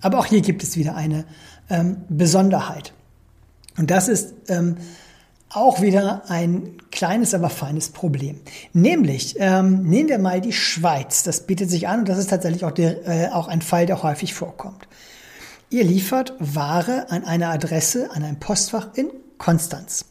Aber 0.00 0.18
auch 0.18 0.26
hier 0.26 0.40
gibt 0.40 0.62
es 0.62 0.76
wieder 0.76 0.94
eine 0.94 1.24
ähm, 1.70 1.98
Besonderheit. 2.08 2.92
Und 3.76 3.90
das 3.90 4.08
ist 4.08 4.34
ähm, 4.48 4.76
auch 5.50 5.80
wieder 5.80 6.22
ein 6.28 6.76
kleines, 6.90 7.34
aber 7.34 7.50
feines 7.50 7.90
Problem. 7.90 8.40
Nämlich, 8.72 9.36
ähm, 9.38 9.82
nehmen 9.82 10.08
wir 10.08 10.18
mal 10.18 10.40
die 10.40 10.52
Schweiz. 10.52 11.22
Das 11.22 11.46
bietet 11.46 11.70
sich 11.70 11.88
an 11.88 12.00
und 12.00 12.08
das 12.08 12.18
ist 12.18 12.30
tatsächlich 12.30 12.64
auch, 12.64 12.72
der, 12.72 13.06
äh, 13.06 13.28
auch 13.28 13.48
ein 13.48 13.62
Fall, 13.62 13.86
der 13.86 14.02
häufig 14.02 14.34
vorkommt. 14.34 14.88
Ihr 15.70 15.84
liefert 15.84 16.34
Ware 16.38 17.06
an 17.10 17.24
eine 17.24 17.48
Adresse, 17.48 18.10
an 18.12 18.22
ein 18.22 18.38
Postfach 18.38 18.88
in 18.94 19.10
Konstanz. 19.38 20.06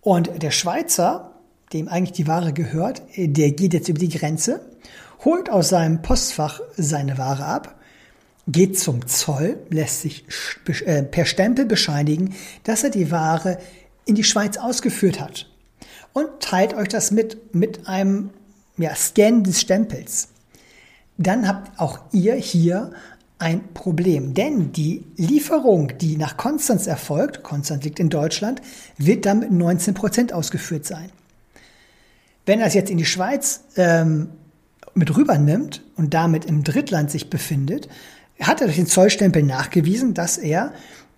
Und 0.00 0.42
der 0.42 0.50
Schweizer, 0.50 1.32
dem 1.72 1.88
eigentlich 1.88 2.12
die 2.12 2.26
Ware 2.26 2.52
gehört, 2.52 3.02
der 3.16 3.52
geht 3.52 3.74
jetzt 3.74 3.88
über 3.88 3.98
die 3.98 4.08
Grenze, 4.08 4.60
holt 5.24 5.50
aus 5.50 5.68
seinem 5.68 6.02
Postfach 6.02 6.60
seine 6.76 7.18
Ware 7.18 7.44
ab, 7.44 7.76
geht 8.46 8.78
zum 8.78 9.06
Zoll, 9.06 9.58
lässt 9.70 10.00
sich 10.02 10.24
äh, 10.84 11.02
per 11.02 11.24
Stempel 11.24 11.64
bescheinigen, 11.64 12.34
dass 12.64 12.84
er 12.84 12.90
die 12.90 13.10
Ware 13.10 13.58
in 14.04 14.14
die 14.14 14.24
Schweiz 14.24 14.56
ausgeführt 14.56 15.20
hat 15.20 15.48
und 16.12 16.28
teilt 16.40 16.74
euch 16.74 16.88
das 16.88 17.10
mit 17.10 17.54
mit 17.54 17.86
einem 17.86 18.30
ja, 18.76 18.94
Scan 18.94 19.42
des 19.42 19.60
Stempels. 19.60 20.28
Dann 21.18 21.46
habt 21.46 21.78
auch 21.78 22.00
ihr 22.12 22.34
hier 22.34 22.92
ein 23.38 23.74
Problem, 23.74 24.34
denn 24.34 24.72
die 24.72 25.04
Lieferung, 25.16 25.98
die 25.98 26.16
nach 26.16 26.36
Konstanz 26.36 26.86
erfolgt, 26.86 27.42
Konstanz 27.42 27.84
liegt 27.84 27.98
in 27.98 28.08
Deutschland, 28.08 28.62
wird 28.98 29.26
dann 29.26 29.40
mit 29.40 29.50
19 29.50 29.94
Prozent 29.94 30.32
ausgeführt 30.32 30.86
sein. 30.86 31.10
Wenn 32.46 32.60
er 32.60 32.66
es 32.66 32.74
jetzt 32.74 32.90
in 32.90 32.98
die 32.98 33.04
Schweiz 33.04 33.64
ähm, 33.76 34.28
mit 34.94 35.16
rübernimmt 35.16 35.82
und 35.96 36.14
damit 36.14 36.44
im 36.44 36.62
Drittland 36.62 37.10
sich 37.10 37.30
befindet, 37.30 37.88
hat 38.42 38.60
er 38.60 38.66
durch 38.66 38.76
den 38.76 38.86
Zollstempel 38.86 39.42
nachgewiesen, 39.42 40.14
dass 40.14 40.38
er 40.38 40.72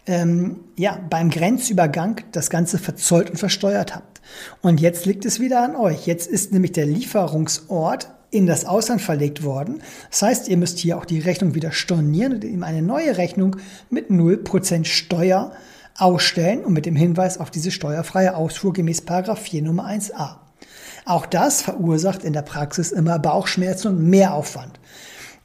ähm, 0.06 0.60
ja, 0.76 0.98
beim 1.08 1.30
Grenzübergang 1.30 2.20
das 2.32 2.50
Ganze 2.50 2.78
verzollt 2.78 3.30
und 3.30 3.36
versteuert 3.36 3.94
habt. 3.94 4.20
Und 4.60 4.80
jetzt 4.80 5.06
liegt 5.06 5.24
es 5.24 5.40
wieder 5.40 5.62
an 5.62 5.76
euch. 5.76 6.06
Jetzt 6.06 6.28
ist 6.28 6.52
nämlich 6.52 6.72
der 6.72 6.86
Lieferungsort 6.86 8.08
in 8.30 8.46
das 8.46 8.64
Ausland 8.64 9.00
verlegt 9.00 9.44
worden. 9.44 9.80
Das 10.10 10.22
heißt, 10.22 10.48
ihr 10.48 10.56
müsst 10.56 10.78
hier 10.78 10.98
auch 10.98 11.04
die 11.04 11.20
Rechnung 11.20 11.54
wieder 11.54 11.72
stornieren 11.72 12.34
und 12.34 12.44
ihm 12.44 12.64
eine 12.64 12.82
neue 12.82 13.16
Rechnung 13.16 13.56
mit 13.90 14.10
0% 14.10 14.84
Steuer 14.84 15.52
ausstellen 15.96 16.64
und 16.64 16.72
mit 16.72 16.86
dem 16.86 16.96
Hinweis 16.96 17.38
auf 17.38 17.50
diese 17.50 17.70
steuerfreie 17.70 18.34
Ausfuhr 18.34 18.72
gemäß 18.72 19.04
4 19.06 19.62
Nummer 19.62 19.86
1a. 19.86 20.36
Auch 21.06 21.26
das 21.26 21.62
verursacht 21.62 22.24
in 22.24 22.32
der 22.32 22.42
Praxis 22.42 22.90
immer 22.90 23.18
Bauchschmerzen 23.18 23.88
und 23.88 24.08
Mehraufwand. 24.08 24.80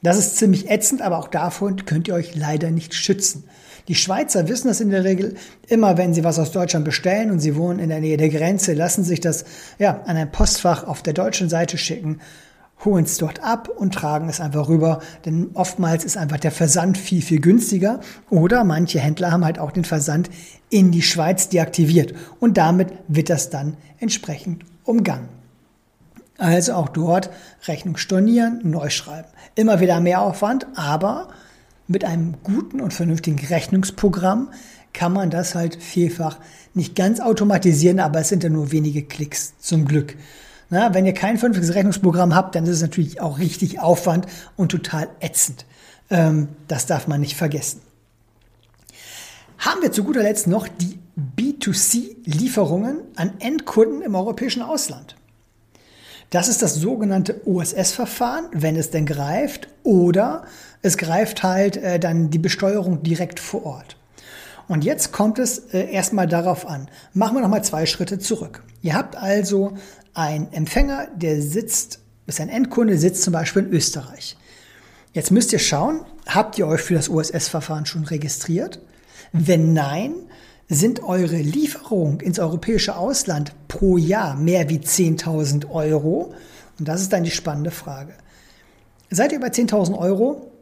Das 0.02 0.16
ist 0.16 0.36
ziemlich 0.36 0.70
ätzend, 0.70 1.02
aber 1.02 1.18
auch 1.18 1.28
davon 1.28 1.84
könnt 1.84 2.08
ihr 2.08 2.14
euch 2.14 2.34
leider 2.34 2.70
nicht 2.70 2.94
schützen. 2.94 3.44
Die 3.88 3.94
Schweizer 3.94 4.48
wissen 4.48 4.68
das 4.68 4.80
in 4.80 4.90
der 4.90 5.04
Regel 5.04 5.34
immer, 5.66 5.98
wenn 5.98 6.14
sie 6.14 6.24
was 6.24 6.38
aus 6.38 6.52
Deutschland 6.52 6.84
bestellen 6.84 7.30
und 7.30 7.40
sie 7.40 7.56
wohnen 7.56 7.80
in 7.80 7.88
der 7.88 8.00
Nähe 8.00 8.16
der 8.16 8.28
Grenze, 8.28 8.72
lassen 8.72 9.04
sich 9.04 9.20
das 9.20 9.44
ja 9.78 10.02
an 10.06 10.16
ein 10.16 10.30
Postfach 10.30 10.84
auf 10.84 11.02
der 11.02 11.12
deutschen 11.12 11.48
Seite 11.48 11.76
schicken, 11.76 12.20
holen 12.84 13.04
es 13.04 13.18
dort 13.18 13.42
ab 13.42 13.68
und 13.68 13.92
tragen 13.94 14.28
es 14.28 14.40
einfach 14.40 14.68
rüber, 14.68 15.00
denn 15.24 15.50
oftmals 15.54 16.04
ist 16.04 16.16
einfach 16.16 16.38
der 16.38 16.52
Versand 16.52 16.96
viel, 16.96 17.20
viel 17.20 17.40
günstiger 17.40 18.00
oder 18.30 18.64
manche 18.64 19.00
Händler 19.00 19.32
haben 19.32 19.44
halt 19.44 19.58
auch 19.58 19.72
den 19.72 19.84
Versand 19.84 20.30
in 20.70 20.92
die 20.92 21.02
Schweiz 21.02 21.48
deaktiviert 21.48 22.14
und 22.38 22.56
damit 22.56 22.88
wird 23.08 23.28
das 23.28 23.50
dann 23.50 23.76
entsprechend 23.98 24.64
umgangen. 24.84 25.39
Also 26.40 26.72
auch 26.72 26.88
dort 26.88 27.28
Rechnung 27.68 27.98
stornieren, 27.98 28.60
neu 28.64 28.88
schreiben. 28.88 29.28
Immer 29.56 29.80
wieder 29.80 30.00
mehr 30.00 30.22
Aufwand, 30.22 30.66
aber 30.74 31.28
mit 31.86 32.02
einem 32.02 32.36
guten 32.42 32.80
und 32.80 32.94
vernünftigen 32.94 33.38
Rechnungsprogramm 33.46 34.48
kann 34.94 35.12
man 35.12 35.28
das 35.28 35.54
halt 35.54 35.76
vielfach 35.76 36.38
nicht 36.72 36.96
ganz 36.96 37.20
automatisieren, 37.20 38.00
aber 38.00 38.20
es 38.20 38.30
sind 38.30 38.42
ja 38.42 38.48
nur 38.48 38.72
wenige 38.72 39.02
Klicks 39.02 39.52
zum 39.58 39.84
Glück. 39.84 40.16
Na, 40.70 40.94
wenn 40.94 41.04
ihr 41.04 41.12
kein 41.12 41.36
vernünftiges 41.36 41.74
Rechnungsprogramm 41.74 42.34
habt, 42.34 42.54
dann 42.54 42.64
ist 42.64 42.70
es 42.70 42.82
natürlich 42.82 43.20
auch 43.20 43.38
richtig 43.38 43.78
Aufwand 43.78 44.26
und 44.56 44.70
total 44.70 45.08
ätzend. 45.20 45.66
Ähm, 46.08 46.48
das 46.68 46.86
darf 46.86 47.06
man 47.06 47.20
nicht 47.20 47.36
vergessen. 47.36 47.82
Haben 49.58 49.82
wir 49.82 49.92
zu 49.92 50.04
guter 50.04 50.22
Letzt 50.22 50.46
noch 50.46 50.68
die 50.68 50.98
B2C-Lieferungen 51.36 53.00
an 53.16 53.34
Endkunden 53.40 54.00
im 54.00 54.14
europäischen 54.14 54.62
Ausland. 54.62 55.16
Das 56.30 56.46
ist 56.46 56.62
das 56.62 56.76
sogenannte 56.76 57.42
OSS-Verfahren, 57.44 58.46
wenn 58.52 58.76
es 58.76 58.90
denn 58.90 59.04
greift, 59.04 59.68
oder 59.82 60.44
es 60.80 60.96
greift 60.96 61.42
halt 61.42 61.76
äh, 61.76 61.98
dann 61.98 62.30
die 62.30 62.38
Besteuerung 62.38 63.02
direkt 63.02 63.40
vor 63.40 63.66
Ort. 63.66 63.96
Und 64.68 64.84
jetzt 64.84 65.12
kommt 65.12 65.40
es 65.40 65.58
äh, 65.74 65.90
erstmal 65.90 66.28
darauf 66.28 66.68
an. 66.68 66.88
Machen 67.12 67.36
wir 67.36 67.40
nochmal 67.40 67.64
zwei 67.64 67.84
Schritte 67.86 68.20
zurück. 68.20 68.62
Ihr 68.80 68.94
habt 68.94 69.16
also 69.16 69.76
einen 70.14 70.52
Empfänger, 70.52 71.08
der 71.16 71.42
sitzt, 71.42 71.98
ist 72.26 72.40
ein 72.40 72.48
Endkunde, 72.48 72.96
sitzt 72.96 73.24
zum 73.24 73.32
Beispiel 73.32 73.64
in 73.64 73.72
Österreich. 73.72 74.36
Jetzt 75.12 75.32
müsst 75.32 75.52
ihr 75.52 75.58
schauen, 75.58 76.04
habt 76.26 76.56
ihr 76.56 76.68
euch 76.68 76.80
für 76.82 76.94
das 76.94 77.08
OSS-Verfahren 77.08 77.86
schon 77.86 78.04
registriert? 78.04 78.80
Wenn 79.32 79.72
nein, 79.72 80.14
sind 80.70 81.02
eure 81.02 81.36
Lieferungen 81.36 82.20
ins 82.20 82.38
europäische 82.38 82.96
Ausland 82.96 83.52
pro 83.66 83.98
Jahr 83.98 84.36
mehr 84.36 84.68
wie 84.68 84.78
10.000 84.78 85.68
Euro? 85.68 86.32
Und 86.78 86.88
das 86.88 87.02
ist 87.02 87.12
dann 87.12 87.24
die 87.24 87.32
spannende 87.32 87.72
Frage. 87.72 88.14
Seid 89.10 89.32
ihr 89.32 89.40
bei 89.40 89.48
10.000 89.48 89.98
Euro 89.98 90.52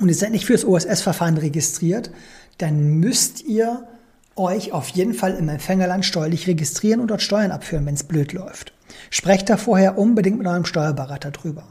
und 0.00 0.08
ihr 0.08 0.14
seid 0.14 0.32
nicht 0.32 0.44
für 0.44 0.54
das 0.54 0.64
OSS-Verfahren 0.64 1.38
registriert, 1.38 2.10
dann 2.58 2.98
müsst 2.98 3.44
ihr 3.44 3.86
euch 4.34 4.72
auf 4.72 4.88
jeden 4.88 5.14
Fall 5.14 5.34
im 5.34 5.48
Empfängerland 5.48 6.04
steuerlich 6.04 6.48
registrieren 6.48 7.00
und 7.00 7.06
dort 7.06 7.22
Steuern 7.22 7.52
abführen, 7.52 7.86
wenn 7.86 7.94
es 7.94 8.02
blöd 8.02 8.32
läuft. 8.32 8.72
Sprecht 9.10 9.48
da 9.48 9.56
vorher 9.56 9.96
unbedingt 9.96 10.38
mit 10.38 10.48
eurem 10.48 10.64
Steuerberater 10.64 11.30
drüber. 11.30 11.68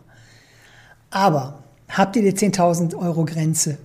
Aber 1.12 1.63
habt 1.90 2.16
ihr 2.16 2.22
die 2.22 2.32
10.000 2.32 2.96
Euro 2.96 3.25
Grenze 3.25 3.78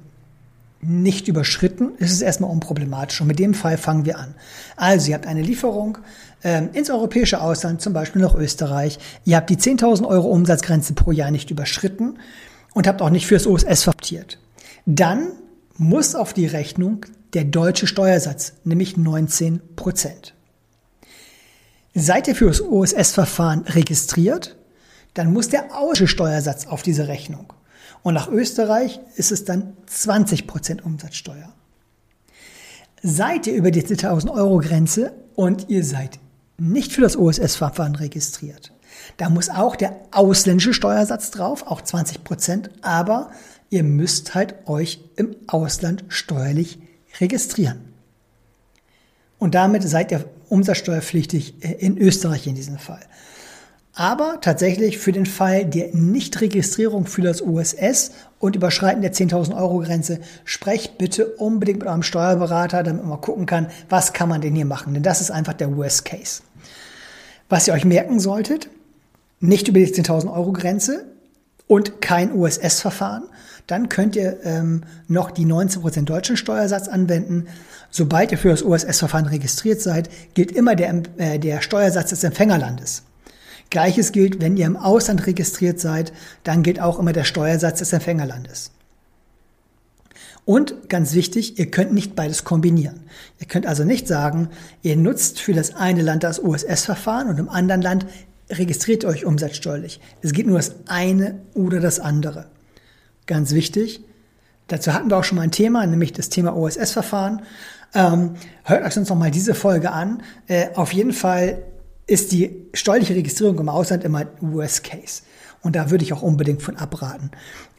nicht 0.80 1.28
überschritten, 1.28 1.92
ist 1.98 2.12
es 2.12 2.22
erstmal 2.22 2.50
unproblematisch. 2.50 3.20
Und 3.20 3.26
mit 3.26 3.38
dem 3.38 3.54
Fall 3.54 3.76
fangen 3.76 4.04
wir 4.04 4.18
an. 4.18 4.34
Also, 4.76 5.08
ihr 5.08 5.14
habt 5.14 5.26
eine 5.26 5.42
Lieferung 5.42 5.98
ähm, 6.44 6.70
ins 6.72 6.90
europäische 6.90 7.40
Ausland, 7.40 7.80
zum 7.80 7.92
Beispiel 7.92 8.22
nach 8.22 8.34
Österreich. 8.34 8.98
Ihr 9.24 9.36
habt 9.36 9.50
die 9.50 9.56
10.000 9.56 10.06
Euro 10.06 10.28
Umsatzgrenze 10.28 10.94
pro 10.94 11.10
Jahr 11.10 11.30
nicht 11.30 11.50
überschritten 11.50 12.18
und 12.74 12.86
habt 12.86 13.02
auch 13.02 13.10
nicht 13.10 13.26
fürs 13.26 13.46
OSS 13.46 13.82
verptiert. 13.82 14.38
Dann 14.86 15.32
muss 15.76 16.14
auf 16.14 16.32
die 16.32 16.46
Rechnung 16.46 17.06
der 17.34 17.44
deutsche 17.44 17.86
Steuersatz, 17.86 18.54
nämlich 18.64 18.96
19 18.96 19.60
Prozent. 19.76 20.34
Seid 21.94 22.28
ihr 22.28 22.36
für 22.36 22.46
das 22.46 22.62
OSS-Verfahren 22.62 23.64
registriert, 23.66 24.56
dann 25.14 25.32
muss 25.32 25.48
der 25.48 25.76
ausländische 25.76 26.06
Steuersatz 26.06 26.66
auf 26.66 26.82
diese 26.82 27.08
Rechnung. 27.08 27.52
Und 28.02 28.14
nach 28.14 28.28
Österreich 28.28 29.00
ist 29.16 29.32
es 29.32 29.44
dann 29.44 29.76
20% 29.88 30.82
Umsatzsteuer. 30.82 31.52
Seid 33.02 33.46
ihr 33.46 33.54
über 33.54 33.70
die 33.70 33.82
10.000 33.82 34.32
Euro 34.32 34.58
Grenze 34.58 35.12
und 35.34 35.68
ihr 35.68 35.84
seid 35.84 36.18
nicht 36.56 36.92
für 36.92 37.02
das 37.02 37.16
OSS-Verfahren 37.16 37.94
registriert, 37.94 38.72
da 39.16 39.30
muss 39.30 39.48
auch 39.48 39.76
der 39.76 39.96
ausländische 40.10 40.74
Steuersatz 40.74 41.30
drauf, 41.30 41.64
auch 41.66 41.80
20% 41.80 42.70
aber 42.82 43.30
ihr 43.70 43.82
müsst 43.82 44.34
halt 44.34 44.54
euch 44.66 45.00
im 45.16 45.36
Ausland 45.46 46.04
steuerlich 46.08 46.78
registrieren. 47.20 47.80
Und 49.38 49.54
damit 49.54 49.82
seid 49.82 50.10
ihr 50.10 50.24
umsatzsteuerpflichtig 50.48 51.62
äh, 51.62 51.72
in 51.74 51.98
Österreich 51.98 52.46
in 52.46 52.54
diesem 52.54 52.78
Fall. 52.78 53.04
Aber 53.98 54.40
tatsächlich 54.40 54.96
für 54.96 55.10
den 55.10 55.26
Fall 55.26 55.64
der 55.64 55.88
Nichtregistrierung 55.92 57.06
für 57.06 57.22
das 57.22 57.42
OSS 57.42 58.12
und 58.38 58.54
Überschreiten 58.54 59.02
der 59.02 59.12
10.000 59.12 59.56
Euro 59.56 59.80
Grenze, 59.80 60.20
sprecht 60.44 60.98
bitte 60.98 61.26
unbedingt 61.26 61.80
mit 61.80 61.88
eurem 61.88 62.04
Steuerberater, 62.04 62.84
damit 62.84 63.04
man 63.04 63.20
gucken 63.20 63.44
kann, 63.44 63.66
was 63.88 64.12
kann 64.12 64.28
man 64.28 64.40
denn 64.40 64.54
hier 64.54 64.66
machen. 64.66 64.94
Denn 64.94 65.02
das 65.02 65.20
ist 65.20 65.32
einfach 65.32 65.54
der 65.54 65.76
Worst 65.76 66.04
Case. 66.04 66.42
Was 67.48 67.66
ihr 67.66 67.74
euch 67.74 67.84
merken 67.84 68.20
solltet, 68.20 68.70
nicht 69.40 69.66
über 69.66 69.80
die 69.80 69.92
10.000 69.92 70.32
Euro 70.32 70.52
Grenze 70.52 71.04
und 71.66 72.00
kein 72.00 72.32
OSS-Verfahren, 72.32 73.24
dann 73.66 73.88
könnt 73.88 74.14
ihr 74.14 74.38
ähm, 74.44 74.84
noch 75.08 75.32
die 75.32 75.44
19% 75.44 76.04
deutschen 76.04 76.36
Steuersatz 76.36 76.86
anwenden. 76.86 77.48
Sobald 77.90 78.30
ihr 78.30 78.38
für 78.38 78.50
das 78.50 78.64
OSS-Verfahren 78.64 79.26
registriert 79.26 79.80
seid, 79.80 80.08
gilt 80.34 80.52
immer 80.52 80.76
der, 80.76 81.02
äh, 81.16 81.40
der 81.40 81.62
Steuersatz 81.62 82.10
des 82.10 82.22
Empfängerlandes. 82.22 83.02
Gleiches 83.70 84.12
gilt, 84.12 84.40
wenn 84.40 84.56
ihr 84.56 84.66
im 84.66 84.76
Ausland 84.76 85.26
registriert 85.26 85.78
seid, 85.80 86.12
dann 86.44 86.62
gilt 86.62 86.80
auch 86.80 86.98
immer 86.98 87.12
der 87.12 87.24
Steuersatz 87.24 87.80
des 87.80 87.92
Empfängerlandes. 87.92 88.70
Und 90.48 90.88
ganz 90.88 91.12
wichtig, 91.12 91.58
ihr 91.58 91.70
könnt 91.70 91.92
nicht 91.92 92.16
beides 92.16 92.42
kombinieren. 92.44 93.00
Ihr 93.38 93.46
könnt 93.46 93.66
also 93.66 93.84
nicht 93.84 94.08
sagen, 94.08 94.48
ihr 94.80 94.96
nutzt 94.96 95.40
für 95.40 95.52
das 95.52 95.74
eine 95.74 96.00
Land 96.00 96.24
das 96.24 96.42
OSS-Verfahren 96.42 97.28
und 97.28 97.38
im 97.38 97.50
anderen 97.50 97.82
Land 97.82 98.06
registriert 98.50 99.04
euch 99.04 99.26
umsatzsteuerlich. 99.26 100.00
Es 100.22 100.32
geht 100.32 100.46
nur 100.46 100.56
das 100.56 100.76
eine 100.86 101.40
oder 101.52 101.80
das 101.80 102.00
andere. 102.00 102.46
Ganz 103.26 103.52
wichtig, 103.52 104.00
dazu 104.68 104.94
hatten 104.94 105.10
wir 105.10 105.18
auch 105.18 105.24
schon 105.24 105.36
mal 105.36 105.42
ein 105.42 105.50
Thema, 105.50 105.84
nämlich 105.84 106.14
das 106.14 106.30
Thema 106.30 106.56
OSS-Verfahren. 106.56 107.42
Ähm, 107.94 108.36
hört 108.64 108.86
euch 108.86 108.94
sonst 108.94 109.10
noch 109.10 109.18
mal 109.18 109.30
diese 109.30 109.54
Folge 109.54 109.92
an. 109.92 110.22
Äh, 110.46 110.68
auf 110.76 110.94
jeden 110.94 111.12
Fall 111.12 111.62
ist 112.08 112.32
die 112.32 112.66
steuerliche 112.74 113.14
Registrierung 113.14 113.58
im 113.60 113.68
Ausland 113.68 114.02
immer 114.02 114.26
Worst 114.40 114.82
Case. 114.82 115.22
Und 115.62 115.76
da 115.76 115.90
würde 115.90 116.04
ich 116.04 116.12
auch 116.12 116.22
unbedingt 116.22 116.62
von 116.62 116.76
abraten. 116.76 117.30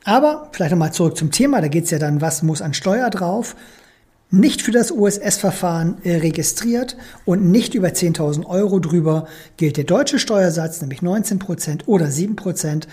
Aber 0.06 0.50
vielleicht 0.54 0.72
nochmal 0.72 0.94
zurück 0.94 1.18
zum 1.18 1.32
Thema. 1.32 1.60
Da 1.60 1.68
geht 1.68 1.86
es 1.86 1.90
ja 1.90 2.00
dann, 2.00 2.22
was 2.22 2.44
muss 2.44 2.62
an 2.62 2.74
Steuer 2.74 3.10
drauf? 3.10 3.56
Nicht 4.32 4.62
für 4.62 4.72
das 4.72 4.92
OSS-Verfahren 4.92 5.98
äh, 6.04 6.18
registriert 6.18 6.96
und 7.26 7.50
nicht 7.50 7.74
über 7.74 7.88
10.000 7.88 8.46
Euro 8.46 8.80
drüber 8.80 9.28
gilt 9.58 9.78
der 9.78 9.86
deutsche 9.86 10.20
Steuersatz, 10.20 10.82
nämlich 10.82 11.02
19 11.02 11.40
Prozent 11.40 11.88
oder 11.88 12.12
7 12.12 12.36
Prozent. 12.36 12.88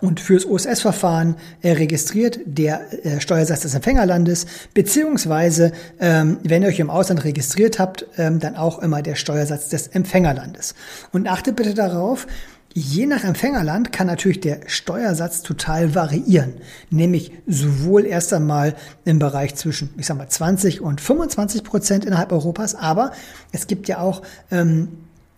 Und 0.00 0.20
fürs 0.20 0.46
OSS-Verfahren 0.46 1.36
äh, 1.60 1.72
registriert 1.72 2.40
der 2.46 3.04
äh, 3.04 3.20
Steuersatz 3.20 3.60
des 3.60 3.74
Empfängerlandes, 3.74 4.46
beziehungsweise, 4.72 5.72
ähm, 6.00 6.38
wenn 6.42 6.62
ihr 6.62 6.68
euch 6.68 6.80
im 6.80 6.88
Ausland 6.88 7.24
registriert 7.24 7.78
habt, 7.78 8.06
ähm, 8.16 8.38
dann 8.38 8.56
auch 8.56 8.78
immer 8.78 9.02
der 9.02 9.16
Steuersatz 9.16 9.68
des 9.68 9.88
Empfängerlandes. 9.88 10.74
Und 11.12 11.28
achtet 11.28 11.56
bitte 11.56 11.74
darauf, 11.74 12.26
Je 12.74 13.06
nach 13.06 13.24
Empfängerland 13.24 13.92
kann 13.92 14.06
natürlich 14.06 14.40
der 14.40 14.60
Steuersatz 14.66 15.42
total 15.42 15.94
variieren, 15.94 16.54
nämlich 16.90 17.32
sowohl 17.46 18.04
erst 18.04 18.32
einmal 18.32 18.76
im 19.04 19.18
Bereich 19.18 19.54
zwischen, 19.54 19.90
ich 19.96 20.06
sag 20.06 20.18
mal, 20.18 20.28
20 20.28 20.80
und 20.80 21.00
25 21.00 21.64
Prozent 21.64 22.04
innerhalb 22.04 22.30
Europas, 22.30 22.74
aber 22.74 23.12
es 23.52 23.66
gibt 23.66 23.88
ja 23.88 24.00
auch 24.00 24.22
ähm, 24.50 24.88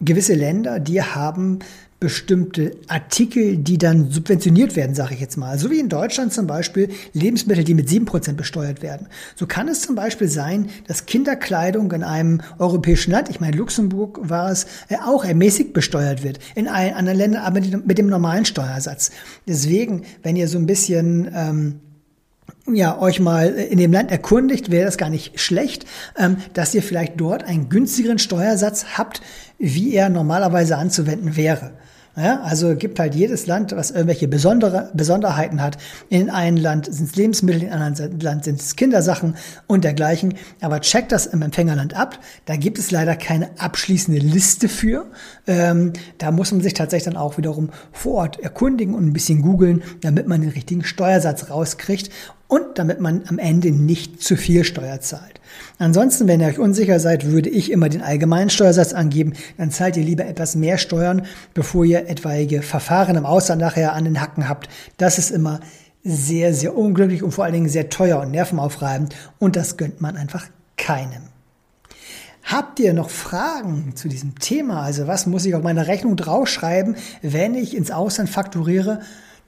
gewisse 0.00 0.34
Länder, 0.34 0.80
die 0.80 1.02
haben 1.02 1.60
bestimmte 2.00 2.72
Artikel, 2.88 3.58
die 3.58 3.76
dann 3.76 4.10
subventioniert 4.10 4.74
werden, 4.74 4.94
sage 4.94 5.14
ich 5.14 5.20
jetzt 5.20 5.36
mal. 5.36 5.58
So 5.58 5.70
wie 5.70 5.78
in 5.78 5.90
Deutschland 5.90 6.32
zum 6.32 6.46
Beispiel 6.46 6.88
Lebensmittel, 7.12 7.62
die 7.62 7.74
mit 7.74 7.90
sieben 7.90 8.06
Prozent 8.06 8.38
besteuert 8.38 8.80
werden. 8.80 9.06
So 9.36 9.46
kann 9.46 9.68
es 9.68 9.82
zum 9.82 9.94
Beispiel 9.94 10.28
sein, 10.28 10.70
dass 10.88 11.04
Kinderkleidung 11.04 11.92
in 11.92 12.02
einem 12.02 12.40
europäischen 12.58 13.10
Land, 13.10 13.28
ich 13.28 13.38
meine 13.38 13.56
Luxemburg 13.56 14.18
war 14.22 14.50
es, 14.50 14.64
äh, 14.88 14.96
auch 15.04 15.26
ermäßigt 15.26 15.74
besteuert 15.74 16.24
wird. 16.24 16.38
In 16.54 16.68
allen 16.68 16.94
anderen 16.94 17.18
Ländern 17.18 17.42
aber 17.42 17.60
mit 17.60 17.98
dem 17.98 18.06
normalen 18.06 18.46
Steuersatz. 18.46 19.10
Deswegen, 19.46 20.02
wenn 20.22 20.36
ihr 20.36 20.48
so 20.48 20.58
ein 20.58 20.66
bisschen... 20.66 21.30
Ähm, 21.34 21.80
ja, 22.72 23.00
euch 23.00 23.20
mal 23.20 23.48
in 23.48 23.78
dem 23.78 23.92
Land 23.92 24.10
erkundigt, 24.10 24.70
wäre 24.70 24.84
das 24.84 24.96
gar 24.96 25.08
nicht 25.08 25.40
schlecht, 25.40 25.86
ähm, 26.16 26.36
dass 26.52 26.74
ihr 26.74 26.82
vielleicht 26.82 27.20
dort 27.20 27.42
einen 27.44 27.68
günstigeren 27.68 28.18
Steuersatz 28.18 28.96
habt, 28.96 29.22
wie 29.58 29.94
er 29.94 30.08
normalerweise 30.08 30.76
anzuwenden 30.76 31.36
wäre. 31.36 31.72
Ja, 32.16 32.40
also 32.40 32.74
gibt 32.74 32.98
halt 32.98 33.14
jedes 33.14 33.46
Land, 33.46 33.70
was 33.76 33.92
irgendwelche 33.92 34.26
besondere 34.26 34.90
Besonderheiten 34.94 35.62
hat. 35.62 35.78
In 36.08 36.28
einem 36.28 36.56
Land 36.56 36.92
sind 36.92 37.08
es 37.08 37.16
Lebensmittel, 37.16 37.62
in 37.62 37.70
einem 37.70 37.82
anderen 37.82 38.18
Land 38.18 38.44
sind 38.44 38.60
es 38.60 38.74
Kindersachen 38.74 39.36
und 39.68 39.84
dergleichen. 39.84 40.34
Aber 40.60 40.80
checkt 40.80 41.12
das 41.12 41.26
im 41.26 41.40
Empfängerland 41.42 41.94
ab. 41.94 42.18
Da 42.46 42.56
gibt 42.56 42.78
es 42.78 42.90
leider 42.90 43.14
keine 43.14 43.50
abschließende 43.60 44.20
Liste 44.20 44.68
für. 44.68 45.06
Ähm, 45.46 45.92
da 46.18 46.32
muss 46.32 46.50
man 46.50 46.62
sich 46.62 46.74
tatsächlich 46.74 47.14
dann 47.14 47.22
auch 47.22 47.38
wiederum 47.38 47.70
vor 47.92 48.14
Ort 48.14 48.40
erkundigen 48.40 48.94
und 48.94 49.06
ein 49.06 49.12
bisschen 49.12 49.40
googeln, 49.40 49.82
damit 50.00 50.26
man 50.26 50.40
den 50.40 50.50
richtigen 50.50 50.82
Steuersatz 50.82 51.48
rauskriegt 51.48 52.10
und 52.48 52.78
damit 52.78 53.00
man 53.00 53.22
am 53.28 53.38
Ende 53.38 53.70
nicht 53.70 54.20
zu 54.20 54.36
viel 54.36 54.64
Steuer 54.64 55.00
zahlt. 55.00 55.39
Ansonsten, 55.78 56.28
wenn 56.28 56.40
ihr 56.40 56.48
euch 56.48 56.58
unsicher 56.58 57.00
seid, 57.00 57.26
würde 57.26 57.48
ich 57.48 57.70
immer 57.70 57.88
den 57.88 58.02
allgemeinen 58.02 58.50
Steuersatz 58.50 58.92
angeben. 58.92 59.32
Dann 59.56 59.70
zahlt 59.70 59.96
ihr 59.96 60.04
lieber 60.04 60.26
etwas 60.26 60.54
mehr 60.54 60.78
Steuern, 60.78 61.26
bevor 61.54 61.84
ihr 61.84 62.08
etwaige 62.08 62.62
Verfahren 62.62 63.16
im 63.16 63.26
Ausland 63.26 63.60
nachher 63.60 63.94
an 63.94 64.04
den 64.04 64.20
Hacken 64.20 64.48
habt. 64.48 64.68
Das 64.98 65.18
ist 65.18 65.30
immer 65.30 65.60
sehr, 66.02 66.54
sehr 66.54 66.76
unglücklich 66.76 67.22
und 67.22 67.32
vor 67.32 67.44
allen 67.44 67.54
Dingen 67.54 67.68
sehr 67.68 67.90
teuer 67.90 68.20
und 68.20 68.30
nervenaufreibend 68.30 69.14
und 69.38 69.56
das 69.56 69.76
gönnt 69.76 70.00
man 70.00 70.16
einfach 70.16 70.46
keinem. 70.76 71.22
Habt 72.42 72.80
ihr 72.80 72.94
noch 72.94 73.10
Fragen 73.10 73.94
zu 73.94 74.08
diesem 74.08 74.38
Thema? 74.38 74.82
Also 74.82 75.06
was 75.06 75.26
muss 75.26 75.44
ich 75.44 75.54
auf 75.54 75.62
meiner 75.62 75.86
Rechnung 75.86 76.16
draufschreiben, 76.16 76.96
wenn 77.22 77.54
ich 77.54 77.76
ins 77.76 77.90
Ausland 77.90 78.30
fakturiere? 78.30 79.00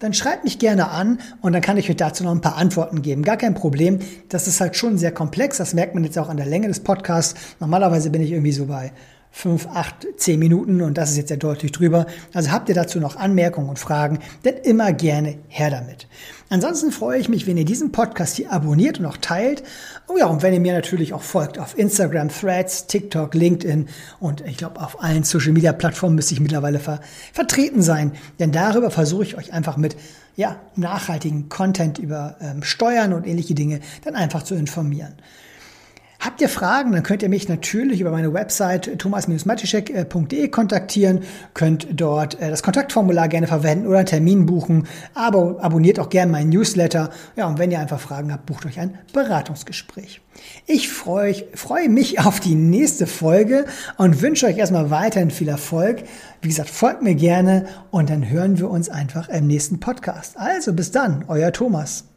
Dann 0.03 0.15
schreibt 0.15 0.43
mich 0.43 0.59
gerne 0.59 0.91
an 0.91 1.21
und 1.43 1.53
dann 1.53 1.63
kann 1.63 1.77
ich 1.77 1.89
euch 1.89 1.97
dazu 1.97 2.25
noch 2.25 2.33
ein 2.33 2.41
paar 2.41 2.57
Antworten 2.57 3.03
geben. 3.03 3.23
Gar 3.23 3.37
kein 3.37 3.55
Problem. 3.55 4.01
Das 4.29 4.49
ist 4.49 4.61
halt 4.61 4.75
schon 4.75 4.99
sehr 4.99 5.13
komplex. 5.13 5.59
Das 5.59 5.75
merkt 5.75 5.95
man 5.95 6.03
jetzt 6.03 6.19
auch 6.19 6.29
an 6.29 6.37
der 6.37 6.47
Länge 6.47 6.67
des 6.67 6.81
Podcasts. 6.81 7.37
Normalerweise 7.61 8.11
bin 8.11 8.21
ich 8.21 8.33
irgendwie 8.33 8.51
so 8.51 8.67
bei 8.67 8.93
fünf, 9.33 9.67
acht, 9.67 10.07
zehn 10.19 10.39
Minuten 10.39 10.83
und 10.83 10.99
das 10.99 11.11
ist 11.11 11.17
jetzt 11.17 11.31
ja 11.31 11.37
deutlich 11.37 11.73
drüber. 11.73 12.07
Also 12.35 12.53
habt 12.53 12.69
ihr 12.69 12.75
dazu 12.75 13.01
noch 13.01 13.17
Anmerkungen 13.17 13.71
und 13.71 13.79
Fragen, 13.79 14.19
dann 14.43 14.55
immer 14.59 14.93
gerne 14.93 15.39
her 15.49 15.71
damit. 15.71 16.07
Ansonsten 16.51 16.93
freue 16.93 17.19
ich 17.19 17.31
mich, 17.31 17.47
wenn 17.47 17.57
ihr 17.57 17.65
diesen 17.65 17.93
Podcast 17.93 18.37
hier 18.37 18.53
abonniert 18.53 19.01
und 19.01 19.07
auch 19.07 19.17
teilt. 19.17 19.63
Oh 20.07 20.19
ja, 20.19 20.27
und 20.27 20.43
wenn 20.43 20.53
ihr 20.53 20.61
mir 20.61 20.75
natürlich 20.75 21.15
auch 21.15 21.23
folgt 21.23 21.59
auf 21.59 21.79
Instagram, 21.79 22.29
Threads, 22.29 22.87
TikTok, 22.87 23.35
LinkedIn 23.35 23.89
und 24.21 24.43
ich 24.43 24.59
glaube 24.59 24.81
auf 24.81 25.03
allen 25.03 25.25
Social 25.25 25.53
Media 25.53 25.73
Plattformen 25.73 26.15
müsste 26.15 26.35
ich 26.35 26.41
mittlerweile 26.41 26.79
ver 26.79 27.01
vertreten 27.33 27.81
sein. 27.81 28.13
Denn 28.39 28.53
darüber 28.53 28.91
versuche 28.91 29.23
ich 29.23 29.39
euch 29.39 29.55
einfach 29.55 29.79
mit 29.79 29.97
ja, 30.37 30.61
nachhaltigen 30.77 31.49
Content 31.49 31.99
über 31.99 32.37
ähm, 32.41 32.63
Steuern 32.63 33.15
und 33.15 33.27
ähnliche 33.27 33.55
Dinge 33.55 33.81
dann 34.05 34.15
einfach 34.15 34.43
zu 34.43 34.55
informieren. 34.55 35.15
Habt 36.25 36.41
ihr 36.41 36.49
Fragen, 36.49 36.93
dann 36.93 37.03
könnt 37.03 37.25
ihr 37.25 37.29
mich 37.29 37.49
natürlich 37.49 38.01
über 38.01 38.13
meine 38.13 38.33
Website 38.33 38.97
thomas-matischek.de 38.97 40.49
kontaktieren, 40.51 41.25
könnt 41.53 41.89
dort 41.91 42.41
äh, 42.41 42.49
das 42.49 42.63
Kontaktformular 42.63 43.27
gerne 43.27 43.49
verwenden 43.49 43.89
oder 43.89 43.99
einen 43.99 44.07
Termin 44.07 44.47
buchen, 44.47 44.87
aber 45.15 45.57
abonniert 45.59 45.99
auch 45.99 46.11
gerne 46.11 46.31
meinen 46.31 46.51
Newsletter. 46.51 47.11
Ja, 47.35 47.49
und 47.49 47.59
wenn 47.59 47.73
ihr 47.73 47.81
einfach 47.81 47.99
Fragen 47.99 48.33
habt, 48.33 48.47
bucht 48.47 48.65
euch 48.67 48.79
ein 48.79 49.01
Beratungsgespräch. 49.13 50.21
Ich 50.67 50.91
freue, 50.91 51.35
freue 51.55 51.89
mich 51.89 52.21
auf 52.25 52.39
die 52.39 52.55
nächste 52.55 53.09
Folge 53.09 53.65
und 53.97 54.23
wünsche 54.23 54.47
euch 54.47 54.59
erstmal 54.59 54.93
weiterhin 54.93 55.33
viel 55.33 55.49
Erfolg. 55.49 56.05
Wie 56.41 56.49
gesagt, 56.49 56.71
folgt 56.71 57.03
mir 57.03 57.17
gerne 57.17 57.67
und 57.91 58.11
dann 58.11 58.31
hören 58.31 58.61
wir 58.61 58.71
uns 58.71 58.89
einfach 58.89 59.29
im 59.29 59.49
nächsten 59.49 59.81
Podcast. 59.81 60.37
Also 60.37 60.73
bis 60.73 60.93
dann, 60.93 61.25
euer 61.27 61.51
Thomas. 61.53 62.12